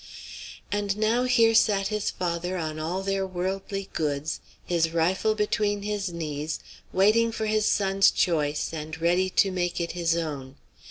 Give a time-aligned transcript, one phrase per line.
[0.71, 6.09] And now here sat his father, on all their worldly goods, his rifle between his
[6.09, 6.59] knees,
[6.91, 10.55] waiting for his son's choice, and ready to make it his own.